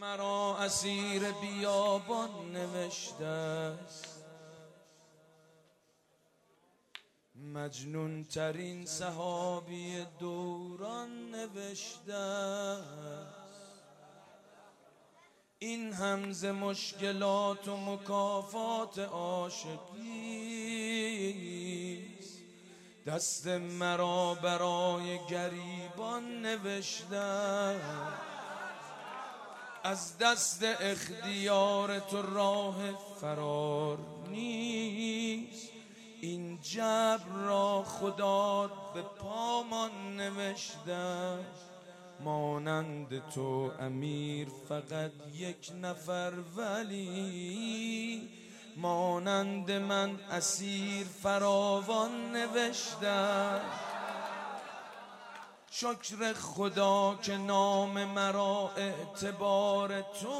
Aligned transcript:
مرا 0.00 0.56
اسیر 0.58 1.32
بیابان 1.32 2.52
نوشته 2.52 3.24
است. 3.24 4.24
مجنون 7.34 8.24
ترین 8.24 8.86
صحابی 8.86 10.06
دوران 10.18 11.30
نوشته 11.30 12.14
است. 12.14 13.44
این 15.58 15.92
همز 15.92 16.44
مشکلات 16.44 17.68
و 17.68 17.76
مکافات 17.76 18.98
عاشقی 18.98 20.44
دست 23.06 23.46
مرا 23.46 24.34
برای 24.34 25.18
گریبان 25.26 26.42
نوشته 26.42 27.16
از 29.84 30.18
دست 30.18 30.62
اختیار 30.80 31.98
تو 31.98 32.22
راه 32.22 32.76
فرار 33.20 33.98
نیست. 34.30 35.70
این 36.20 36.58
جبر 36.60 37.32
را 37.34 37.82
خدا 37.82 38.70
به 38.94 39.02
پامان 39.02 40.16
نوشته. 40.16 41.38
مانند 42.20 43.28
تو 43.28 43.70
امیر 43.80 44.48
فقط 44.68 45.12
یک 45.34 45.72
نفر 45.82 46.32
ولی 46.56 48.28
مانند 48.76 49.70
من 49.70 50.20
اسیر 50.30 51.06
فراوان 51.22 52.32
نوشته. 52.32 53.60
شکر 55.76 56.32
خدا 56.32 57.18
که 57.22 57.36
نام 57.36 58.04
مرا 58.04 58.70
اعتبار 58.76 60.00
تو. 60.00 60.34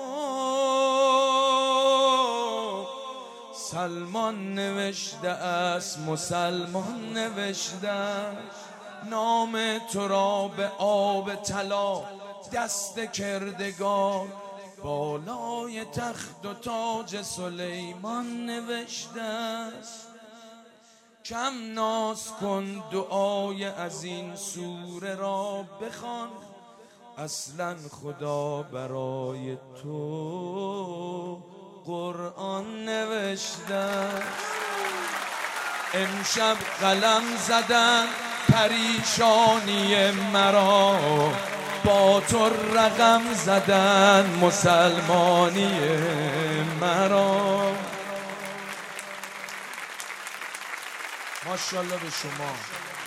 سلمان 3.55 4.55
نوشته 4.55 5.29
است 5.29 5.99
مسلمان 5.99 7.13
نوشته 7.13 7.91
نام 9.11 9.79
تو 9.93 10.09
را 10.09 10.51
به 10.57 10.69
آب 10.79 11.35
طلا 11.35 12.03
دست 12.53 12.99
کردگار. 13.13 14.27
بالای 14.83 15.85
تخت 15.85 16.47
و 16.47 16.55
تاج 16.55 17.23
سلیمان 17.23 18.47
نوشته 18.47 19.21
است. 19.21 20.14
کم 21.25 21.53
ناز 21.75 22.29
کن 22.41 22.83
دعای 22.93 23.65
از 23.65 24.05
این 24.05 24.37
سوره 24.37 25.15
را 25.15 25.65
بخوان. 25.83 26.29
اصلا 27.19 27.77
خدا 27.91 28.63
برای 28.63 29.57
تو 29.83 31.43
قرآن 31.87 32.85
نوشته. 32.85 33.89
امشب 35.95 36.57
قلم 36.81 37.23
زدن 37.49 38.05
پریشانی 38.49 40.11
مرا. 40.11 40.99
با 41.85 42.21
تو 42.21 42.49
رقم 42.75 43.23
زدن 43.35 44.39
مسلمانی 44.43 45.73
مرا. 46.81 47.94
ماشاءالله 51.55 51.97
به 51.97 52.11
شما. 52.11 52.55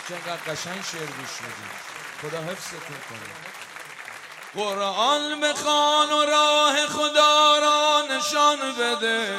چقدر 0.10 0.54
قشنگ 0.54 0.84
شعر 0.92 1.06
گوش 1.06 1.42
می‌دید. 1.42 1.78
خدا 2.22 2.42
حفظتون 2.42 2.98
کنه. 3.10 3.30
قرآن 4.56 5.40
بخوان 5.40 6.12
و 6.12 6.26
راه 6.26 6.88
خدا 6.88 7.60
را 7.60 8.04
نشان 8.16 8.58
بده. 8.80 9.38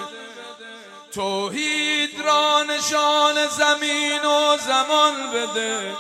توحید 1.13 2.21
را 2.21 2.63
نشان 2.63 3.47
زمین 3.47 4.25
و 4.25 4.57
زمان 4.57 5.33
بده. 5.33 5.97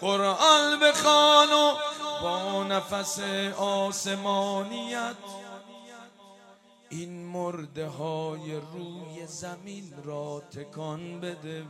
قرآن 0.00 0.80
بخوان 0.80 1.52
و 1.52 1.74
با 2.22 2.64
نفس 2.64 3.18
آسمانیت 3.58 5.16
این 6.90 7.26
مرده 7.26 7.86
های 7.86 8.54
روی 8.54 9.26
زمین 9.26 9.94
را 10.04 10.40
تکان 10.40 11.20
بده. 11.20 11.64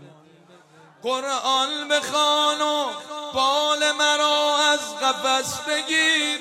قرآن 1.02 1.88
بخوان 1.90 2.60
و 2.60 2.86
بال 3.34 3.92
مرا 3.98 4.56
از 4.72 4.96
قفس 4.96 5.60
بگیر. 5.60 6.40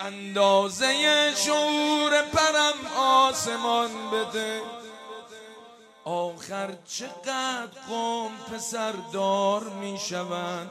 اندازه 0.00 0.94
شعور 1.36 2.22
پرم 2.22 2.96
آسمان 2.98 3.90
بده. 4.10 4.62
آخر 6.04 6.74
چقدر 6.86 7.80
قوم 7.88 8.30
پسر 8.52 8.92
دار 9.12 9.64
می 9.64 9.98
شوند. 9.98 10.70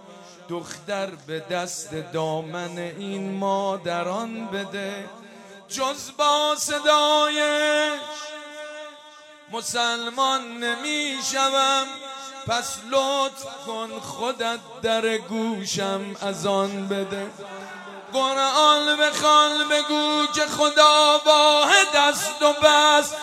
دختر 0.50 1.10
به 1.28 1.40
دست 1.40 1.94
دامن 1.94 2.78
این 2.78 3.38
مادران 3.38 4.48
بده. 4.48 5.10
جز 5.70 6.12
با 6.18 6.56
صدایش 6.58 8.00
مسلمان 9.52 10.58
نمی 10.58 11.18
شوم 11.32 11.88
پس 12.48 12.78
لطف 12.92 13.46
کن 13.66 14.00
خودت 14.00 14.60
در 14.82 15.18
گوشم 15.18 16.16
از 16.22 16.46
آن 16.46 16.88
بده. 16.88 17.32
قرآن 18.14 18.98
بخوان 18.98 19.68
بگو 19.68 20.26
که 20.36 20.42
خدا 20.42 21.22
واحد 21.26 21.96
است 21.96 22.42
و 22.42 22.54
بس. 22.54 23.14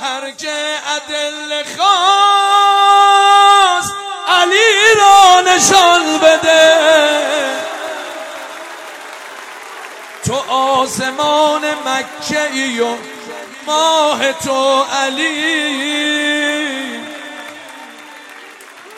هر 0.00 0.30
که 0.30 0.76
عدل 0.86 1.64
خواست 1.64 3.08
علی 4.28 4.94
را 4.98 5.40
نشان 5.40 6.18
بده. 6.18 7.77
تو 10.28 10.34
آسمان 10.52 11.64
مکه 11.64 12.52
ای 12.52 12.80
و 12.80 12.96
ماه 13.66 14.32
تو 14.32 14.82
علی. 14.82 16.28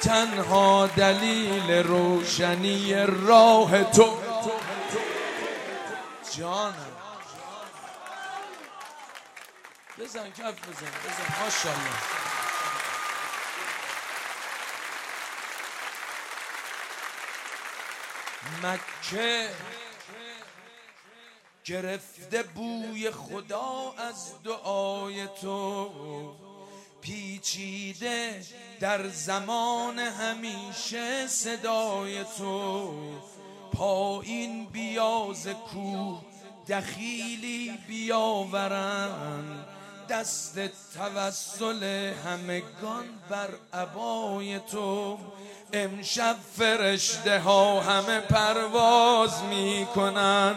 تنها 0.02 0.86
دلیل 0.86 1.70
روشنی 1.70 3.06
راه 3.06 3.84
تو. 3.84 4.18
جانم. 6.38 6.74
بزن 9.98 10.30
کف 10.30 10.38
بزن 10.38 10.92
بزن. 11.04 11.26
ماشاءالله. 11.44 11.90
مکه 18.62 19.50
گرفته 21.64 22.42
بوی 22.42 23.10
خدا 23.10 23.94
از 23.98 24.32
دعای 24.44 25.26
تو. 25.42 25.90
پیچیده 27.00 28.40
در 28.80 29.08
زمان 29.08 29.98
همیشه 29.98 31.26
صدای 31.26 32.24
تو. 32.38 32.94
پایین 33.72 34.66
بیاز 34.66 35.46
کوه 35.46 36.20
دخیلی 36.68 37.78
بیاورند 37.88 39.66
دست 40.08 40.58
توسل 40.94 42.12
همگان 42.12 43.04
بر 43.28 43.48
عبای 43.72 44.58
تو. 44.58 45.18
امشب 45.72 46.36
فرشته 46.56 47.40
ها 47.40 47.80
همه 47.80 48.20
پرواز 48.20 49.42
می‌کنن. 49.42 50.56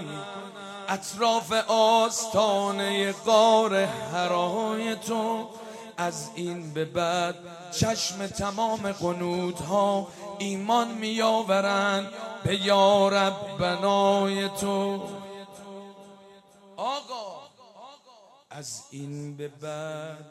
اطراف 0.89 1.51
آستانه 1.67 3.11
قار 3.11 3.75
هرای 3.75 4.95
تو 4.95 5.49
از 5.97 6.29
این 6.35 6.73
به 6.73 6.85
بعد 6.85 7.35
چشم 7.71 8.27
تمام 8.27 8.91
قنود 8.91 9.55
ها 9.55 10.07
ایمان 10.39 10.91
میآورند 10.91 12.07
به 12.43 12.65
یارب 12.65 13.57
بنای 13.59 14.49
تو. 14.49 15.09
آقا 16.77 17.43
از 18.49 18.83
این 18.91 19.37
به 19.37 19.47
بعد 19.47 20.25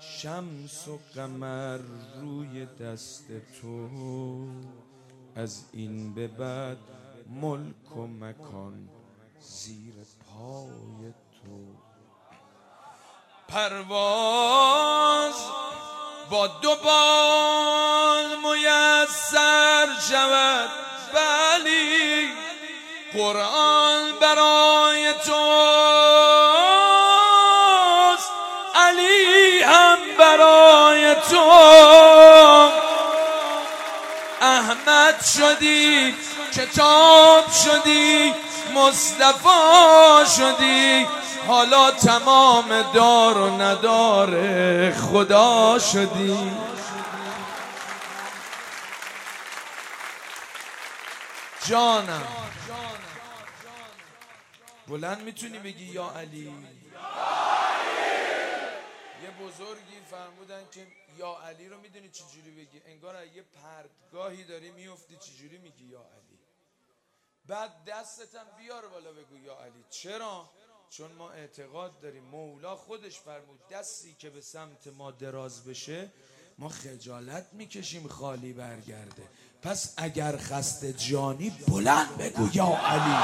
شمس 0.00 0.88
و 0.88 0.98
قمر 1.14 1.78
روی 2.20 2.66
دست 2.66 3.26
تو. 3.60 3.88
از 5.34 5.64
این 5.72 6.14
به 6.14 6.28
بعد 6.28 6.78
ملک 7.40 7.96
و 7.96 8.06
مکان 8.06 8.88
زیر 9.40 9.94
پای 9.94 11.12
تو. 11.32 11.58
پرواز 13.48 15.34
با 16.30 16.46
دو 16.46 16.76
بال 16.76 18.36
میسر 18.36 19.88
شود 20.10 20.70
ولی 21.14 22.28
قرآن 23.12 24.12
برای 24.20 25.14
تو 25.26 25.68
علی 28.74 29.62
هم 29.62 29.98
برای 30.18 31.14
تو. 31.14 31.50
احمد 34.40 35.22
شدی 35.22 36.14
کتاب 36.54 37.44
شدی 37.50 38.34
مصطفی 38.74 40.26
شدی. 40.36 41.06
حالا 41.46 41.90
تمام 41.90 42.92
دار 42.92 43.38
و 43.38 43.62
ندار 43.62 44.30
خدا 44.92 45.78
شدی. 45.78 46.50
جانم. 51.66 52.26
بلند 54.88 55.22
می‌تونی 55.22 55.58
بگی 55.58 55.84
یا 55.84 56.10
علی؟ 56.16 56.54
یه 59.22 59.30
بزرگی 59.30 60.00
فرمودن 60.10 60.62
که 60.72 60.86
یا 61.18 61.36
علی 61.46 61.68
رو 61.68 61.80
می‌دونی 61.80 62.08
چجوری 62.08 62.50
بگی؟ 62.50 62.82
انگار 62.86 63.14
یه 63.34 63.42
پردگاهی 63.42 64.44
داری 64.44 64.70
میفتی 64.70 65.16
چجوری 65.16 65.58
میگی 65.58 65.84
یا 65.84 65.98
علی؟ 65.98 66.37
بعد 67.48 67.70
دستتم 67.86 68.44
بیار 68.58 68.88
بالا 68.88 69.12
بگو 69.12 69.36
یا 69.44 69.54
علی. 69.54 69.84
چرا؟ 69.90 70.50
چون 70.90 71.12
ما 71.12 71.30
اعتقاد 71.30 72.00
داریم. 72.00 72.24
مولا 72.24 72.76
خودش 72.76 73.18
فرمود 73.20 73.60
دستی 73.70 74.16
که 74.18 74.30
به 74.30 74.40
سمت 74.40 74.86
ما 74.86 75.10
دراز 75.10 75.64
بشه 75.64 76.10
ما 76.58 76.68
خجالت 76.68 77.46
می‌کشیم 77.52 78.08
خالی 78.08 78.52
برگرده. 78.52 79.22
پس 79.62 79.94
اگر 79.96 80.36
خسته 80.36 80.92
جانی 80.92 81.50
بلند 81.68 82.18
بگو 82.18 82.48
یا 82.52 82.66
علی. 82.66 83.16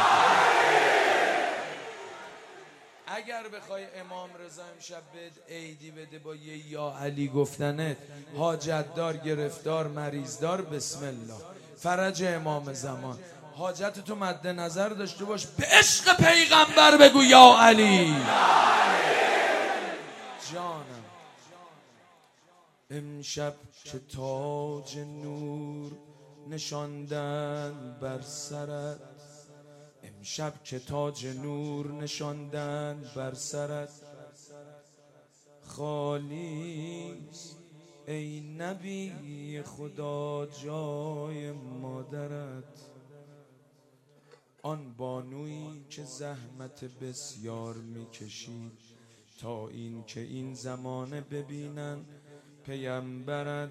اگر 3.06 3.48
بخوای 3.48 4.00
امام 4.00 4.36
رضا 4.36 4.64
امشب 4.64 4.96
بد 4.96 5.52
عیدی 5.52 5.90
بده 5.90 6.18
با 6.18 6.34
یه 6.34 6.66
یا 6.66 6.96
علی 6.98 7.28
گفتنت 7.28 7.96
حاجت 8.36 8.94
دار 8.94 9.16
گرفتار 9.16 9.88
مریضدار 9.88 10.62
بسم 10.62 11.04
الله. 11.04 11.40
فرج 11.76 12.22
امام 12.22 12.72
زمان. 12.72 13.18
حاجت 13.56 14.00
تو 14.00 14.16
مد 14.16 14.46
نظر 14.46 14.88
داشته 14.88 15.24
باش. 15.24 15.46
به 15.46 15.66
عشق 15.66 16.16
پیغمبر 16.16 16.96
بگو 16.96 17.22
یا 17.22 17.56
علی. 17.60 18.16
جانم. 20.52 21.04
امشب 22.90 23.54
که 23.84 23.98
تاج 23.98 24.98
نور 24.98 25.92
نشاندن 26.48 27.98
بر 28.00 28.20
سرت. 28.20 29.00
امشب 30.02 30.52
که 30.64 30.78
تاج 30.78 31.26
نور 31.26 31.92
نشاندن 31.92 33.04
بر 33.16 33.34
سرت. 33.34 33.90
خالی 35.62 37.18
ای 38.06 38.40
نبی 38.40 39.62
خدا 39.62 40.46
جای 40.46 41.52
مادرت. 41.52 42.93
آن 44.64 44.94
بانویی 44.94 45.84
که 45.90 46.04
زحمت 46.04 46.84
بسیار 46.84 47.74
می‌کشید 47.74 48.78
تا 49.40 49.68
این 49.68 50.04
که 50.04 50.20
این 50.20 50.54
زمانه 50.54 51.20
ببینن 51.20 52.04
پیمبرد 52.62 53.70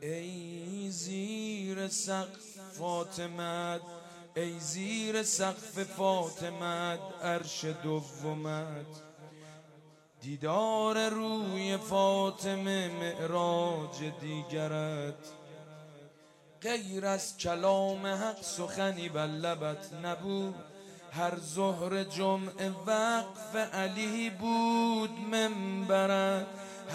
ای 0.00 0.90
زیر 0.90 1.88
سقف 1.88 2.58
فاطمت 2.78 3.80
ای 4.36 4.60
زیر 4.60 5.22
سقف 5.22 5.82
فاطمت 5.82 7.00
عرش 7.22 7.64
دومت. 7.64 9.02
دیدار 10.20 11.08
روی 11.08 11.76
فاطمه 11.76 12.88
معراج 12.88 14.12
دیگرت. 14.20 15.41
غیر 16.62 17.06
از 17.06 17.36
کلام 17.36 18.06
حق 18.06 18.42
سخنی 18.42 19.08
بر 19.08 19.26
لبت 19.26 19.78
نبود. 20.04 20.54
هر 21.12 21.32
ظهر 21.54 22.04
جمعه 22.04 22.70
وقف 22.86 23.74
علی 23.74 24.30
بود 24.30 25.10
منبرت. 25.30 26.46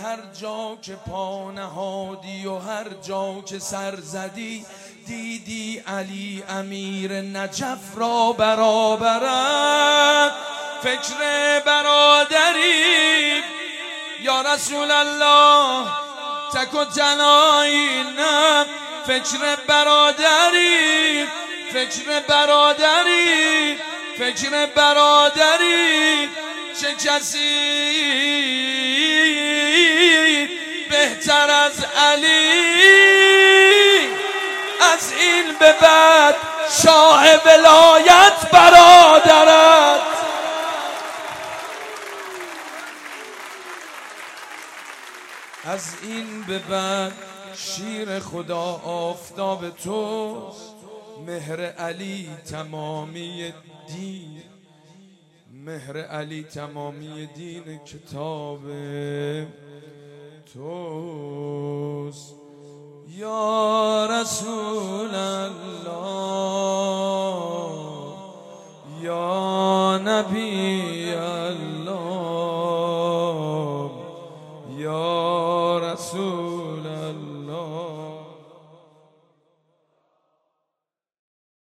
هر 0.03 0.17
جا 0.41 0.77
که 0.81 0.95
پا 0.95 1.51
نهادی 1.51 2.45
و 2.45 2.57
هر 2.57 2.89
جا 2.89 3.41
که 3.41 3.59
سر 3.59 3.95
زدی 3.95 4.65
دیدی 5.07 5.83
علی 5.87 6.43
امیر 6.49 7.13
نجف 7.13 7.97
را 7.97 8.31
برابرد. 8.37 10.31
فکر 10.81 11.59
برادری 11.65 13.41
یا 14.21 14.41
رسول 14.41 14.91
الله 14.91 15.87
تک 16.53 16.73
و 16.73 16.85
تنایی 16.85 18.03
نه. 18.03 18.65
فکر 19.07 19.55
برادری 19.67 21.27
فکر 21.73 22.19
برادری 22.27 23.77
فکر 24.17 24.65
برادری 24.65 26.29
چه 26.81 26.93
کسی 26.93 27.77
بهتر 30.89 31.51
از 31.51 31.85
علی. 31.97 32.57
از 34.93 35.11
این 35.19 35.55
به 35.59 35.73
بعد 35.81 36.35
شاه 36.83 37.23
ولایت 37.45 38.51
برادرت. 38.51 40.01
از 45.65 45.83
این 46.03 46.43
به 46.43 46.59
بعد 46.59 47.26
شیر 47.59 48.19
خدا 48.19 48.81
آفتاب 48.85 49.69
تو 49.69 50.37
مهر 51.25 51.61
علی 51.61 52.29
تمامی 52.45 53.53
دین 53.87 54.41
مهر 55.65 55.97
علی 55.97 56.43
تمامی 56.43 57.25
دین 57.25 57.79
کتاب 57.85 58.59
توست. 60.53 62.35
یا 63.17 64.05
رسول 64.05 65.15
الله 65.15 66.16